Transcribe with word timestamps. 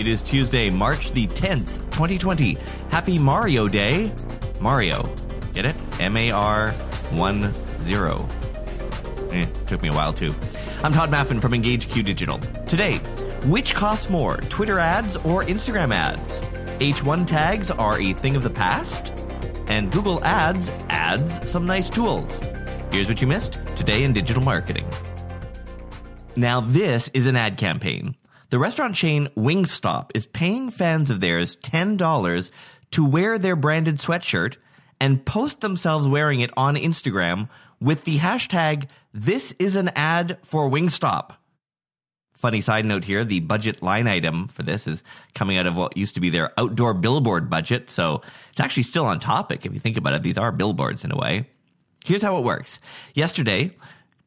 It 0.00 0.08
is 0.08 0.22
Tuesday, 0.22 0.70
March 0.70 1.12
the 1.12 1.26
10th, 1.26 1.76
2020. 1.90 2.56
Happy 2.90 3.18
Mario 3.18 3.68
Day. 3.68 4.10
Mario. 4.58 5.14
Get 5.52 5.66
it? 5.66 5.76
M 6.00 6.16
A 6.16 6.30
R 6.30 6.70
1 6.70 7.54
0. 7.82 8.28
Eh, 9.30 9.44
took 9.66 9.82
me 9.82 9.90
a 9.90 9.92
while 9.92 10.14
too. 10.14 10.34
I'm 10.82 10.94
Todd 10.94 11.10
Maffin 11.10 11.38
from 11.38 11.52
EngageQ 11.52 12.02
Digital. 12.02 12.38
Today, 12.64 12.96
which 13.44 13.74
costs 13.74 14.08
more, 14.08 14.38
Twitter 14.38 14.78
ads 14.78 15.16
or 15.16 15.44
Instagram 15.44 15.92
ads? 15.92 16.40
H1 16.80 17.26
tags 17.26 17.70
are 17.70 18.00
a 18.00 18.14
thing 18.14 18.36
of 18.36 18.42
the 18.42 18.48
past? 18.48 19.12
And 19.68 19.92
Google 19.92 20.24
Ads 20.24 20.70
adds 20.88 21.50
some 21.50 21.66
nice 21.66 21.90
tools. 21.90 22.40
Here's 22.90 23.08
what 23.08 23.20
you 23.20 23.26
missed 23.26 23.58
today 23.76 24.04
in 24.04 24.14
digital 24.14 24.42
marketing. 24.42 24.86
Now, 26.36 26.62
this 26.62 27.10
is 27.12 27.26
an 27.26 27.36
ad 27.36 27.58
campaign. 27.58 28.16
The 28.50 28.58
restaurant 28.58 28.96
chain 28.96 29.28
Wingstop 29.36 30.10
is 30.12 30.26
paying 30.26 30.72
fans 30.72 31.08
of 31.10 31.20
theirs 31.20 31.56
$10 31.58 32.50
to 32.90 33.04
wear 33.04 33.38
their 33.38 33.54
branded 33.54 33.98
sweatshirt 33.98 34.56
and 35.00 35.24
post 35.24 35.60
themselves 35.60 36.08
wearing 36.08 36.40
it 36.40 36.50
on 36.56 36.74
Instagram 36.74 37.48
with 37.80 38.02
the 38.02 38.18
hashtag, 38.18 38.88
This 39.14 39.54
is 39.60 39.76
an 39.76 39.90
ad 39.90 40.38
for 40.42 40.68
Wingstop. 40.68 41.36
Funny 42.34 42.60
side 42.60 42.86
note 42.86 43.04
here 43.04 43.24
the 43.24 43.38
budget 43.38 43.82
line 43.82 44.08
item 44.08 44.48
for 44.48 44.64
this 44.64 44.88
is 44.88 45.04
coming 45.34 45.56
out 45.56 45.66
of 45.66 45.76
what 45.76 45.96
used 45.96 46.16
to 46.16 46.20
be 46.20 46.30
their 46.30 46.52
outdoor 46.58 46.92
billboard 46.92 47.50
budget. 47.50 47.88
So 47.88 48.22
it's 48.50 48.60
actually 48.60 48.82
still 48.82 49.06
on 49.06 49.20
topic 49.20 49.64
if 49.64 49.72
you 49.72 49.78
think 49.78 49.96
about 49.96 50.14
it. 50.14 50.22
These 50.24 50.38
are 50.38 50.50
billboards 50.50 51.04
in 51.04 51.12
a 51.12 51.16
way. 51.16 51.48
Here's 52.04 52.22
how 52.22 52.36
it 52.38 52.44
works. 52.44 52.80
Yesterday, 53.14 53.76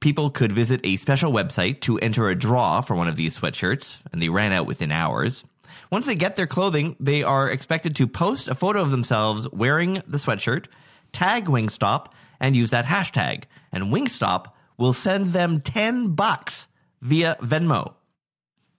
people 0.03 0.29
could 0.29 0.51
visit 0.51 0.81
a 0.83 0.97
special 0.97 1.31
website 1.31 1.79
to 1.79 1.97
enter 1.99 2.27
a 2.27 2.35
draw 2.35 2.81
for 2.81 2.93
one 2.93 3.07
of 3.07 3.15
these 3.15 3.39
sweatshirts, 3.39 3.99
and 4.11 4.21
they 4.21 4.27
ran 4.27 4.51
out 4.51 4.67
within 4.67 4.91
hours. 4.91 5.45
Once 5.89 6.05
they 6.05 6.13
get 6.13 6.35
their 6.35 6.45
clothing, 6.45 6.97
they 6.99 7.23
are 7.23 7.49
expected 7.49 7.95
to 7.95 8.05
post 8.05 8.49
a 8.49 8.53
photo 8.53 8.81
of 8.81 8.91
themselves 8.91 9.47
wearing 9.53 9.93
the 10.05 10.17
sweatshirt, 10.17 10.65
tag 11.13 11.45
Wingstop, 11.45 12.07
and 12.41 12.53
use 12.53 12.71
that 12.71 12.83
hashtag. 12.83 13.45
And 13.71 13.85
Wingstop 13.85 14.47
will 14.77 14.91
send 14.91 15.27
them 15.27 15.61
10 15.61 16.09
bucks 16.09 16.67
via 17.01 17.37
Venmo. 17.41 17.93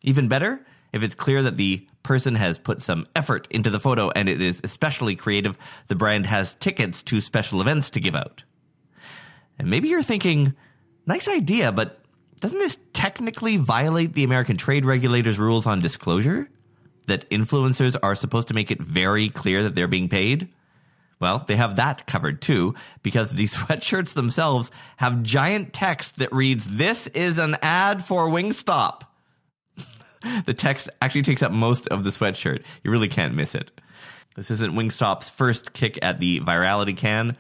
Even 0.03 0.29
better, 0.29 0.67
if 0.93 1.03
it's 1.03 1.15
clear 1.15 1.43
that 1.45 1.57
the 1.57 1.89
person 2.03 2.35
has 2.35 2.59
put 2.59 2.83
some 2.83 3.07
effort 3.17 3.49
into 3.51 3.71
the 3.71 3.81
photo 3.81 4.11
and 4.11 4.29
it 4.29 4.43
is 4.43 4.61
especially 4.63 5.17
creative, 5.17 5.57
the 5.87 5.97
brand 5.97 6.27
has 6.27 6.55
tickets 6.57 7.03
to 7.05 7.23
special 7.23 7.63
events 7.63 7.89
to 7.89 8.01
give 8.01 8.15
out. 8.15 8.45
And 9.59 9.71
maybe 9.71 9.89
you're 9.89 10.03
thinking, 10.03 10.55
nice 11.07 11.29
idea, 11.29 11.73
but 11.73 12.01
doesn't 12.41 12.59
this 12.59 12.79
technically 12.93 13.57
violate 13.57 14.15
the 14.15 14.25
American 14.25 14.57
trade 14.57 14.85
regulators' 14.85 15.39
rules 15.39 15.67
on 15.67 15.81
disclosure? 15.81 16.49
That 17.07 17.29
influencers 17.29 17.97
are 18.03 18.15
supposed 18.15 18.49
to 18.49 18.55
make 18.55 18.71
it 18.71 18.81
very 18.81 19.29
clear 19.29 19.63
that 19.65 19.75
they're 19.75 19.89
being 19.89 20.09
paid? 20.09 20.49
Well, 21.21 21.45
they 21.47 21.57
have 21.57 21.77
that 21.77 22.07
covered 22.07 22.43
too, 22.43 22.75
because 23.03 23.33
these 23.33 23.55
sweatshirts 23.57 24.15
themselves 24.15 24.71
have 24.97 25.23
giant 25.23 25.73
text 25.73 26.17
that 26.19 26.33
reads, 26.33 26.67
This 26.67 27.07
is 27.09 27.39
an 27.39 27.57
ad 27.63 28.05
for 28.05 28.29
Wingstop. 28.29 29.03
the 30.47 30.55
text 30.55 30.89
actually 31.01 31.23
takes 31.23 31.43
up 31.43 31.53
most 31.53 31.89
of 31.89 32.05
the 32.05 32.11
sweatshirt. 32.11 32.63
You 32.83 32.91
really 32.91 33.09
can't 33.09 33.35
miss 33.35 33.55
it. 33.55 33.71
This 34.35 34.51
isn't 34.51 34.75
Wingstop's 34.75 35.31
first 35.31 35.73
kick 35.73 35.99
at 36.03 36.21
the 36.21 36.41
virality 36.41 36.97
can. 36.97 37.37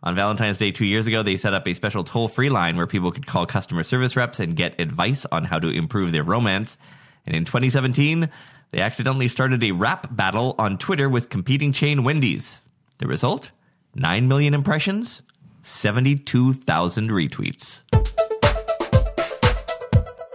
On 0.00 0.14
Valentine's 0.14 0.58
Day 0.58 0.70
two 0.70 0.86
years 0.86 1.08
ago, 1.08 1.24
they 1.24 1.36
set 1.36 1.54
up 1.54 1.66
a 1.66 1.74
special 1.74 2.04
toll 2.04 2.28
free 2.28 2.50
line 2.50 2.76
where 2.76 2.86
people 2.86 3.10
could 3.10 3.26
call 3.26 3.46
customer 3.46 3.82
service 3.82 4.14
reps 4.14 4.38
and 4.38 4.54
get 4.54 4.80
advice 4.80 5.26
on 5.32 5.42
how 5.42 5.58
to 5.58 5.68
improve 5.68 6.12
their 6.12 6.22
romance. 6.22 6.78
And 7.26 7.34
in 7.34 7.44
2017, 7.44 8.28
they 8.70 8.80
accidentally 8.80 9.26
started 9.26 9.64
a 9.64 9.72
rap 9.72 10.14
battle 10.14 10.54
on 10.56 10.78
Twitter 10.78 11.08
with 11.08 11.30
competing 11.30 11.72
chain 11.72 12.04
Wendy's. 12.04 12.60
The 12.98 13.08
result? 13.08 13.50
9 13.96 14.28
million 14.28 14.54
impressions, 14.54 15.22
72,000 15.62 17.10
retweets. 17.10 17.82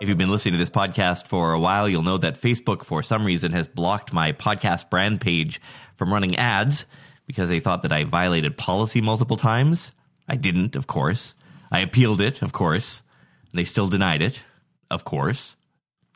If 0.02 0.10
you've 0.10 0.18
been 0.18 0.30
listening 0.30 0.56
to 0.56 0.58
this 0.58 0.70
podcast 0.70 1.28
for 1.30 1.54
a 1.54 1.60
while, 1.60 1.88
you'll 1.88 2.04
know 2.04 2.18
that 2.18 2.42
Facebook, 2.42 2.84
for 2.84 3.02
some 3.02 3.26
reason, 3.26 3.54
has 3.54 3.70
blocked 3.70 4.12
my 4.12 4.34
podcast 4.34 4.90
brand 4.90 5.22
page 5.22 5.62
from 5.96 6.12
running 6.12 6.36
ads 6.36 6.86
because 7.26 7.50
they 7.50 7.60
thought 7.60 7.84
that 7.84 7.92
I 7.92 8.04
violated 8.04 8.58
policy 8.58 9.02
multiple 9.02 9.38
times. 9.38 9.92
I 10.28 10.36
didn't, 10.36 10.76
of 10.76 10.88
course. 10.88 11.36
I 11.72 11.80
appealed 11.80 12.22
it, 12.22 12.42
of 12.42 12.54
course. 12.54 13.02
They 13.54 13.66
still 13.66 13.88
denied 13.88 14.22
it, 14.22 14.42
of 14.90 15.04
course. 15.04 15.56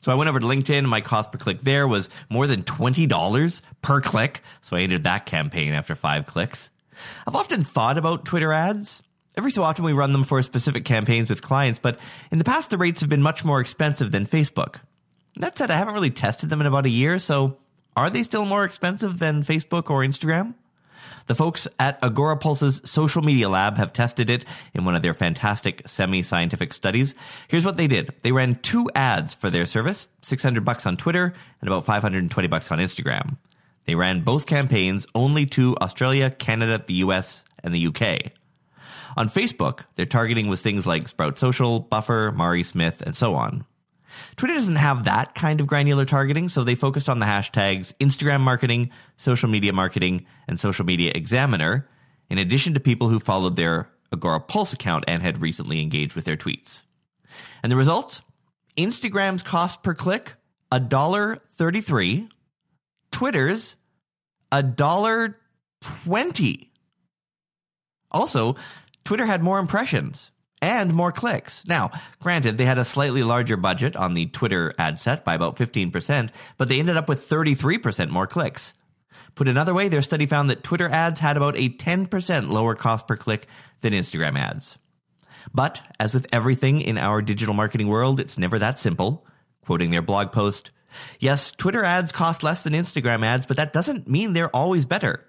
So 0.01 0.11
I 0.11 0.15
went 0.15 0.29
over 0.29 0.39
to 0.39 0.45
LinkedIn. 0.45 0.85
My 0.85 1.01
cost 1.01 1.31
per 1.31 1.37
click 1.37 1.61
there 1.61 1.87
was 1.87 2.09
more 2.29 2.47
than 2.47 2.63
$20 2.63 3.61
per 3.81 4.01
click. 4.01 4.41
So 4.61 4.77
I 4.77 4.81
ended 4.81 5.03
that 5.03 5.25
campaign 5.25 5.73
after 5.73 5.95
five 5.95 6.25
clicks. 6.25 6.69
I've 7.27 7.35
often 7.35 7.63
thought 7.63 7.97
about 7.97 8.25
Twitter 8.25 8.53
ads. 8.53 9.01
Every 9.35 9.51
so 9.51 9.63
often 9.63 9.85
we 9.85 9.93
run 9.93 10.13
them 10.13 10.23
for 10.23 10.41
specific 10.41 10.83
campaigns 10.83 11.29
with 11.29 11.43
clients, 11.43 11.79
but 11.79 11.99
in 12.31 12.39
the 12.39 12.43
past 12.43 12.71
the 12.71 12.77
rates 12.77 13.01
have 13.01 13.09
been 13.09 13.21
much 13.21 13.45
more 13.45 13.61
expensive 13.61 14.11
than 14.11 14.25
Facebook. 14.25 14.77
That 15.35 15.57
said, 15.57 15.69
I 15.69 15.75
haven't 15.75 15.93
really 15.93 16.09
tested 16.09 16.49
them 16.49 16.61
in 16.61 16.67
about 16.67 16.87
a 16.87 16.89
year, 16.89 17.19
so 17.19 17.57
are 17.95 18.09
they 18.09 18.23
still 18.23 18.45
more 18.45 18.63
expensive 18.63 19.19
than 19.19 19.43
Facebook 19.43 19.91
or 19.91 20.01
Instagram? 20.01 20.55
The 21.27 21.35
folks 21.35 21.67
at 21.79 22.01
Agorapulse's 22.01 22.81
social 22.89 23.21
media 23.21 23.49
lab 23.49 23.77
have 23.77 23.93
tested 23.93 24.29
it 24.29 24.45
in 24.73 24.85
one 24.85 24.95
of 24.95 25.01
their 25.01 25.13
fantastic 25.13 25.81
semi-scientific 25.85 26.73
studies. 26.73 27.15
Here's 27.47 27.65
what 27.65 27.77
they 27.77 27.87
did. 27.87 28.13
They 28.23 28.31
ran 28.31 28.55
two 28.55 28.89
ads 28.95 29.33
for 29.33 29.49
their 29.49 29.65
service, 29.65 30.07
600 30.21 30.63
bucks 30.63 30.85
on 30.85 30.97
Twitter 30.97 31.33
and 31.61 31.67
about 31.67 31.85
520 31.85 32.47
bucks 32.47 32.71
on 32.71 32.79
Instagram. 32.79 33.37
They 33.85 33.95
ran 33.95 34.21
both 34.21 34.45
campaigns 34.45 35.07
only 35.15 35.45
to 35.47 35.77
Australia, 35.77 36.29
Canada, 36.29 36.83
the 36.85 36.95
US, 36.95 37.43
and 37.63 37.73
the 37.73 37.87
UK. 37.87 38.31
On 39.15 39.29
Facebook, 39.29 39.79
their 39.95 40.05
targeting 40.05 40.47
was 40.47 40.61
things 40.61 40.85
like 40.85 41.07
Sprout 41.07 41.39
Social, 41.39 41.79
Buffer, 41.79 42.31
Mari 42.35 42.63
Smith, 42.63 43.01
and 43.01 43.15
so 43.15 43.33
on. 43.33 43.65
Twitter 44.35 44.53
doesn't 44.53 44.75
have 44.75 45.05
that 45.05 45.35
kind 45.35 45.59
of 45.59 45.67
granular 45.67 46.05
targeting, 46.05 46.49
so 46.49 46.63
they 46.63 46.75
focused 46.75 47.09
on 47.09 47.19
the 47.19 47.25
hashtags 47.25 47.93
Instagram 47.99 48.41
marketing, 48.41 48.91
social 49.17 49.49
media 49.49 49.73
marketing, 49.73 50.25
and 50.47 50.59
social 50.59 50.85
media 50.85 51.11
examiner, 51.13 51.87
in 52.29 52.37
addition 52.37 52.73
to 52.73 52.79
people 52.79 53.09
who 53.09 53.19
followed 53.19 53.55
their 53.55 53.89
Agorapulse 54.13 54.73
account 54.73 55.03
and 55.07 55.21
had 55.21 55.41
recently 55.41 55.81
engaged 55.81 56.15
with 56.15 56.25
their 56.25 56.37
tweets. 56.37 56.83
And 57.61 57.71
the 57.71 57.75
results? 57.75 58.21
Instagram's 58.77 59.43
cost 59.43 59.83
per 59.83 59.93
click, 59.93 60.35
$1.33. 60.71 62.29
Twitter's, 63.11 63.75
$1.20. 64.51 66.67
Also, 68.11 68.55
Twitter 69.03 69.25
had 69.25 69.43
more 69.43 69.59
impressions 69.59 70.31
and 70.61 70.93
more 70.93 71.11
clicks. 71.11 71.63
Now, 71.67 71.91
granted, 72.19 72.57
they 72.57 72.65
had 72.65 72.77
a 72.77 72.85
slightly 72.85 73.23
larger 73.23 73.57
budget 73.57 73.95
on 73.95 74.13
the 74.13 74.27
Twitter 74.27 74.73
ad 74.77 74.99
set 74.99 75.23
by 75.23 75.35
about 75.35 75.55
15%, 75.55 76.29
but 76.57 76.67
they 76.67 76.79
ended 76.79 76.97
up 76.97 77.07
with 77.07 77.27
33% 77.27 78.09
more 78.09 78.27
clicks. 78.27 78.73
Put 79.35 79.47
another 79.47 79.73
way, 79.73 79.87
their 79.87 80.01
study 80.01 80.25
found 80.25 80.49
that 80.49 80.63
Twitter 80.63 80.89
ads 80.89 81.19
had 81.19 81.37
about 81.37 81.57
a 81.57 81.69
10% 81.69 82.49
lower 82.49 82.75
cost 82.75 83.07
per 83.07 83.15
click 83.15 83.47
than 83.81 83.93
Instagram 83.93 84.37
ads. 84.37 84.77
But, 85.53 85.81
as 85.99 86.13
with 86.13 86.25
everything 86.33 86.81
in 86.81 86.97
our 86.97 87.21
digital 87.21 87.53
marketing 87.53 87.87
world, 87.87 88.19
it's 88.19 88.37
never 88.37 88.57
that 88.59 88.79
simple. 88.79 89.25
Quoting 89.63 89.91
their 89.91 90.01
blog 90.01 90.31
post, 90.31 90.71
yes, 91.19 91.51
Twitter 91.51 91.83
ads 91.83 92.11
cost 92.11 92.41
less 92.41 92.63
than 92.63 92.73
Instagram 92.73 93.23
ads, 93.23 93.45
but 93.45 93.57
that 93.57 93.73
doesn't 93.73 94.07
mean 94.07 94.33
they're 94.33 94.55
always 94.55 94.85
better. 94.85 95.23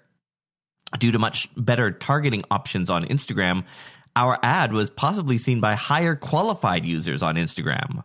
Due 0.97 1.11
to 1.11 1.19
much 1.19 1.47
better 1.55 1.91
targeting 1.91 2.43
options 2.49 2.89
on 2.89 3.05
Instagram, 3.05 3.63
our 4.15 4.37
ad 4.43 4.73
was 4.73 4.89
possibly 4.89 5.37
seen 5.37 5.59
by 5.59 5.75
higher 5.75 6.15
qualified 6.15 6.85
users 6.85 7.21
on 7.21 7.35
Instagram. 7.35 8.03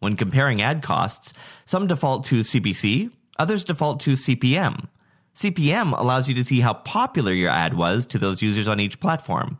When 0.00 0.16
comparing 0.16 0.62
ad 0.62 0.82
costs, 0.82 1.32
some 1.64 1.86
default 1.86 2.24
to 2.26 2.40
CPC, 2.40 3.10
others 3.38 3.64
default 3.64 4.00
to 4.00 4.12
CPM. 4.12 4.88
CPM 5.34 5.96
allows 5.96 6.28
you 6.28 6.34
to 6.34 6.44
see 6.44 6.60
how 6.60 6.74
popular 6.74 7.32
your 7.32 7.50
ad 7.50 7.74
was 7.74 8.06
to 8.06 8.18
those 8.18 8.42
users 8.42 8.68
on 8.68 8.80
each 8.80 9.00
platform. 9.00 9.58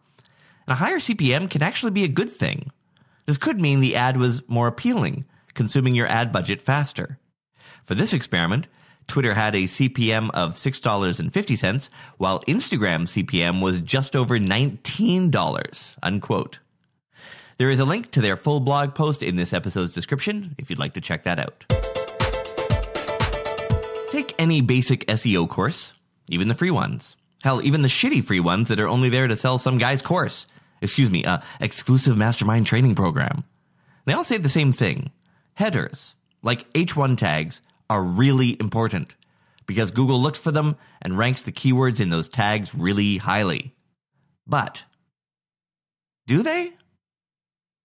And 0.67 0.73
a 0.73 0.75
higher 0.75 0.99
CPM 0.99 1.51
can 1.51 1.63
actually 1.63 1.93
be 1.93 2.05
a 2.05 2.09
good 2.09 2.31
thing. 2.31 2.71
This 3.27 3.39
could 3.39 3.61
mean 3.61 3.81
the 3.81 3.97
ad 3.97 4.17
was 4.17 4.47
more 4.49 4.69
appealing, 4.69 5.25
consuming 5.55 5.95
your 5.95 6.07
ad 6.07 6.33
budget 6.33 6.63
faster. 6.63 7.19
For 7.85 7.95
this 7.95 8.13
experiment, 8.13 8.69
Twitter 9.09 9.35
had 9.35 9.57
a 9.57 9.65
CPM 9.65 10.31
of 10.35 10.53
$6.50, 10.53 11.89
while 12.19 12.41
Instagram 12.41 13.03
CPM 13.09 13.61
was 13.63 13.81
just 13.81 14.15
over 14.15 14.39
$19, 14.39 15.97
unquote. 16.03 16.59
There 17.57 17.71
is 17.71 17.81
a 17.81 17.85
link 17.85 18.13
to 18.13 18.21
their 18.21 18.37
full 18.37 18.61
blog 18.61 18.95
post 18.95 19.23
in 19.23 19.35
this 19.35 19.53
episode's 19.53 19.93
description 19.93 20.55
if 20.59 20.71
you'd 20.71 20.79
like 20.79 20.95
to 20.95 21.01
check 21.01 21.25
that 21.25 21.41
out. 21.41 21.65
Take 24.13 24.35
any 24.39 24.61
basic 24.61 25.07
SEO 25.07 25.49
course, 25.49 25.95
even 26.29 26.49
the 26.49 26.55
free 26.55 26.71
ones. 26.71 27.17
Hell, 27.43 27.63
even 27.63 27.83
the 27.83 27.89
shitty 27.89 28.23
free 28.23 28.41
ones 28.41 28.69
that 28.69 28.79
are 28.79 28.89
only 28.89 29.09
there 29.09 29.27
to 29.27 29.37
sell 29.37 29.59
some 29.59 29.79
guy's 29.79 30.03
course. 30.03 30.47
Excuse 30.81 31.11
me, 31.11 31.25
uh, 31.25 31.39
exclusive 31.61 32.17
mastermind 32.17 32.67
training 32.67 32.95
program. 32.95 33.45
They 34.05 34.13
all 34.13 34.25
say 34.25 34.37
the 34.37 34.49
same 34.49 34.73
thing. 34.73 35.11
Headers, 35.55 36.15
like 36.43 36.73
H1 36.75 37.17
tags, 37.17 37.61
are 37.91 38.03
really 38.03 38.57
important 38.61 39.15
because 39.67 39.91
Google 39.91 40.21
looks 40.21 40.39
for 40.39 40.51
them 40.51 40.77
and 41.03 41.17
ranks 41.17 41.43
the 41.43 41.53
keywords 41.53 42.01
in 42.01 42.09
those 42.09 42.29
tags 42.29 42.75
really 42.75 43.19
highly. 43.19 43.75
But 44.47 44.85
do 46.27 46.43
they? 46.43 46.73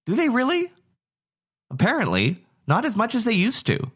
Do 0.06 0.16
they 0.16 0.30
really? 0.30 0.72
Apparently, 1.70 2.44
not 2.68 2.86
as 2.86 2.96
much 2.96 3.16
as 3.16 3.26
they 3.26 3.34
used 3.34 3.66
to. 3.68 3.92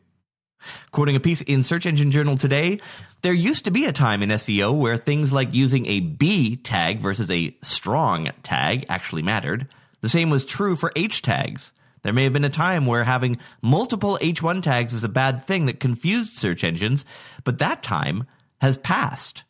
Quoting 0.91 1.15
a 1.15 1.19
piece 1.19 1.41
in 1.41 1.63
Search 1.63 1.85
Engine 1.85 2.11
Journal 2.11 2.37
today, 2.37 2.79
there 3.21 3.33
used 3.33 3.65
to 3.65 3.71
be 3.71 3.85
a 3.85 3.91
time 3.91 4.23
in 4.23 4.29
SEO 4.29 4.77
where 4.77 4.97
things 4.97 5.31
like 5.31 5.53
using 5.53 5.85
a 5.85 5.99
B 5.99 6.55
tag 6.55 6.99
versus 6.99 7.29
a 7.29 7.55
strong 7.61 8.31
tag 8.43 8.85
actually 8.89 9.21
mattered. 9.21 9.67
The 10.01 10.09
same 10.09 10.29
was 10.29 10.45
true 10.45 10.75
for 10.75 10.91
H 10.95 11.21
tags. 11.21 11.71
There 12.07 12.13
may 12.13 12.23
have 12.23 12.31
been 12.31 12.45
a 12.45 12.49
time 12.49 12.85
where 12.85 13.03
having 13.03 13.37
multiple 13.61 14.17
H1 14.21 14.63
tags 14.63 14.93
was 14.93 15.03
a 15.03 15.09
bad 15.09 15.43
thing 15.43 15.65
that 15.65 15.81
confused 15.81 16.37
search 16.37 16.63
engines, 16.63 17.03
but 17.43 17.57
that 17.57 17.83
time 17.83 18.23
has 18.61 18.77
passed. 18.77 19.43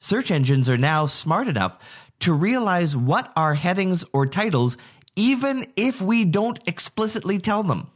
Search 0.00 0.32
engines 0.32 0.68
are 0.68 0.76
now 0.76 1.06
smart 1.06 1.46
enough 1.46 1.78
to 2.18 2.32
realize 2.32 2.96
what 2.96 3.32
are 3.36 3.54
headings 3.54 4.04
or 4.12 4.26
titles 4.26 4.76
even 5.14 5.66
if 5.76 6.02
we 6.02 6.24
don't 6.24 6.58
explicitly 6.66 7.38
tell 7.38 7.62
them. 7.62 7.92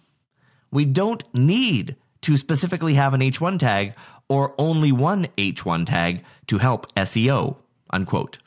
We 0.70 0.84
don't 0.84 1.24
need 1.34 1.96
to 2.22 2.36
specifically 2.36 2.94
have 2.94 3.14
an 3.14 3.20
H1 3.20 3.58
tag 3.58 3.96
or 4.28 4.54
only 4.58 4.92
one 4.92 5.26
H1 5.36 5.86
tag 5.86 6.22
to 6.46 6.58
help 6.58 6.86
SEO, 6.94 7.56
unquote. 7.90 8.38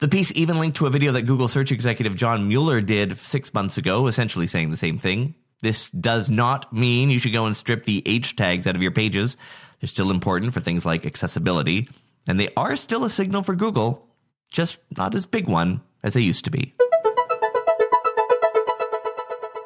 The 0.00 0.08
piece 0.08 0.32
even 0.34 0.58
linked 0.58 0.76
to 0.78 0.86
a 0.86 0.90
video 0.90 1.12
that 1.12 1.22
Google 1.22 1.48
search 1.48 1.72
executive 1.72 2.16
John 2.16 2.48
Mueller 2.48 2.80
did 2.80 3.16
six 3.18 3.52
months 3.52 3.78
ago, 3.78 4.06
essentially 4.06 4.46
saying 4.46 4.70
the 4.70 4.76
same 4.76 4.98
thing. 4.98 5.34
This 5.62 5.90
does 5.90 6.30
not 6.30 6.72
mean 6.72 7.10
you 7.10 7.18
should 7.18 7.32
go 7.32 7.46
and 7.46 7.56
strip 7.56 7.84
the 7.84 8.02
H 8.06 8.36
tags 8.36 8.66
out 8.66 8.76
of 8.76 8.82
your 8.82 8.92
pages. 8.92 9.36
They're 9.80 9.88
still 9.88 10.10
important 10.10 10.52
for 10.52 10.60
things 10.60 10.84
like 10.84 11.06
accessibility, 11.06 11.88
and 12.28 12.38
they 12.38 12.50
are 12.56 12.76
still 12.76 13.04
a 13.04 13.10
signal 13.10 13.42
for 13.42 13.54
Google, 13.54 14.08
just 14.50 14.80
not 14.96 15.14
as 15.14 15.26
big 15.26 15.48
one 15.48 15.82
as 16.02 16.14
they 16.14 16.20
used 16.20 16.44
to 16.44 16.50
be. 16.50 16.74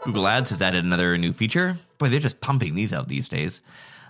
Google 0.05 0.27
Ads 0.27 0.51
has 0.51 0.63
added 0.63 0.85
another 0.85 1.17
new 1.19 1.33
feature. 1.33 1.77
Boy, 1.99 2.09
they're 2.09 2.21
just 2.21 2.41
pumping 2.41 2.75
these 2.75 2.93
out 2.93 3.09
these 3.09 3.29
days. 3.29 3.61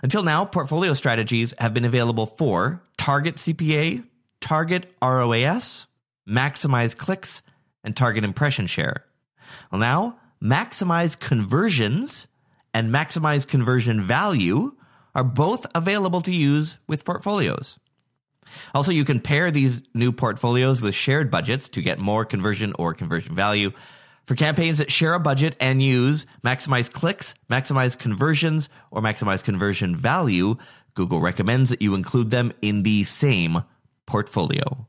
Until 0.03 0.23
now, 0.23 0.45
portfolio 0.45 0.93
strategies 0.93 1.53
have 1.59 1.73
been 1.73 1.85
available 1.85 2.25
for 2.25 2.81
target 2.97 3.35
CPA, 3.35 4.03
target 4.41 4.93
ROAS, 5.01 5.87
maximize 6.27 6.95
clicks, 6.97 7.41
and 7.83 7.95
target 7.95 8.23
impression 8.23 8.67
share. 8.67 9.05
Well, 9.71 9.79
now, 9.79 10.17
maximize 10.43 11.17
conversions 11.17 12.27
and 12.73 12.89
maximize 12.89 13.47
conversion 13.47 14.01
value 14.01 14.73
are 15.13 15.23
both 15.23 15.65
available 15.75 16.21
to 16.21 16.33
use 16.33 16.77
with 16.87 17.05
portfolios. 17.05 17.77
Also, 18.73 18.91
you 18.91 19.05
can 19.05 19.19
pair 19.19 19.51
these 19.51 19.81
new 19.93 20.11
portfolios 20.11 20.81
with 20.81 20.95
shared 20.95 21.31
budgets 21.31 21.69
to 21.69 21.81
get 21.81 21.99
more 21.99 22.25
conversion 22.25 22.73
or 22.77 22.93
conversion 22.93 23.35
value. 23.35 23.71
For 24.25 24.35
campaigns 24.35 24.77
that 24.77 24.91
share 24.91 25.13
a 25.13 25.19
budget 25.19 25.55
and 25.59 25.81
use 25.81 26.25
maximize 26.43 26.91
clicks, 26.91 27.33
maximize 27.49 27.97
conversions, 27.97 28.69
or 28.91 29.01
maximize 29.01 29.43
conversion 29.43 29.95
value, 29.95 30.55
Google 30.93 31.21
recommends 31.21 31.69
that 31.69 31.81
you 31.81 31.95
include 31.95 32.29
them 32.29 32.51
in 32.61 32.83
the 32.83 33.03
same 33.03 33.63
portfolio. 34.11 34.85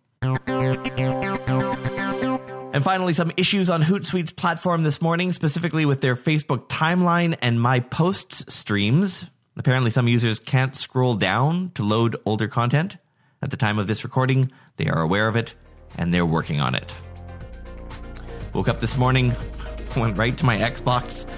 And 2.74 2.82
finally, 2.82 3.14
some 3.14 3.30
issues 3.36 3.70
on 3.70 3.82
Hootsuite's 3.82 4.32
platform 4.32 4.82
this 4.82 5.00
morning, 5.00 5.32
specifically 5.32 5.86
with 5.86 6.00
their 6.00 6.16
Facebook 6.16 6.68
timeline 6.68 7.36
and 7.40 7.60
My 7.60 7.78
Posts 7.78 8.52
streams. 8.52 9.26
Apparently, 9.56 9.92
some 9.92 10.08
users 10.08 10.40
can't 10.40 10.74
scroll 10.76 11.14
down 11.14 11.70
to 11.74 11.84
load 11.84 12.16
older 12.24 12.48
content. 12.48 12.96
At 13.42 13.50
the 13.50 13.56
time 13.56 13.78
of 13.78 13.86
this 13.86 14.02
recording, 14.02 14.50
they 14.76 14.88
are 14.88 15.00
aware 15.00 15.28
of 15.28 15.36
it 15.36 15.54
and 15.96 16.12
they're 16.12 16.26
working 16.26 16.60
on 16.60 16.74
it. 16.74 16.92
Woke 18.54 18.68
up 18.68 18.80
this 18.80 18.96
morning, 18.96 19.32
went 19.96 20.18
right 20.18 20.36
to 20.36 20.44
my 20.44 20.58
Xbox 20.58 21.28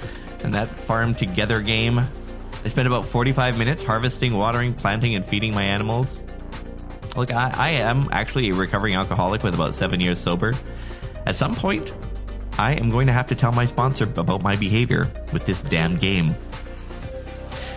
and 0.42 0.54
that 0.54 0.68
Farm 0.68 1.14
Together 1.14 1.60
game. 1.60 1.98
I 1.98 2.68
spent 2.68 2.86
about 2.86 3.04
45 3.04 3.58
minutes 3.58 3.82
harvesting, 3.82 4.32
watering, 4.34 4.72
planting, 4.72 5.14
and 5.14 5.24
feeding 5.24 5.52
my 5.52 5.64
animals. 5.64 6.22
Look, 7.16 7.32
I, 7.32 7.52
I 7.56 7.70
am 7.70 8.08
actually 8.12 8.50
a 8.50 8.54
recovering 8.54 8.94
alcoholic 8.94 9.42
with 9.42 9.54
about 9.54 9.74
seven 9.74 10.00
years 10.00 10.18
sober. 10.18 10.52
At 11.26 11.36
some 11.36 11.54
point, 11.54 11.92
I 12.58 12.72
am 12.74 12.90
going 12.90 13.06
to 13.06 13.12
have 13.12 13.26
to 13.28 13.34
tell 13.34 13.52
my 13.52 13.64
sponsor 13.64 14.04
about 14.04 14.42
my 14.42 14.56
behavior 14.56 15.10
with 15.32 15.46
this 15.46 15.62
damn 15.62 15.96
game. 15.96 16.34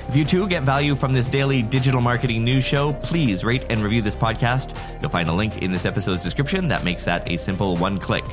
If 0.08 0.16
you 0.16 0.24
too 0.24 0.48
get 0.48 0.64
value 0.64 0.96
from 0.96 1.12
this 1.12 1.28
daily 1.28 1.62
digital 1.62 2.00
marketing 2.00 2.44
news 2.44 2.64
show, 2.64 2.94
please 2.94 3.44
rate 3.44 3.66
and 3.70 3.82
review 3.82 4.02
this 4.02 4.16
podcast. 4.16 4.78
You'll 5.02 5.12
find 5.12 5.28
a 5.28 5.34
link 5.34 5.62
in 5.62 5.72
this 5.72 5.86
episode's 5.86 6.24
description 6.24 6.70
that 6.70 6.84
makes 6.84 7.04
that 7.06 7.30
a 7.30 7.38
simple 7.38 7.76
one 7.76 7.98
click. 7.98 8.26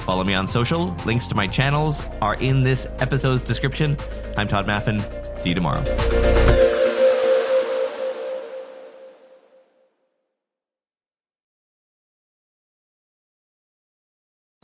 Follow 0.00 0.24
me 0.24 0.34
on 0.34 0.48
social. 0.48 0.96
Links 1.06 1.28
to 1.28 1.36
my 1.36 1.46
channels 1.46 2.04
are 2.20 2.34
in 2.34 2.62
this 2.62 2.86
episode's 2.98 3.42
description. 3.42 3.96
I'm 4.36 4.48
Todd 4.48 4.66
Maffin. 4.66 5.00
See 5.38 5.50
you 5.50 5.54
tomorrow. 5.54 6.59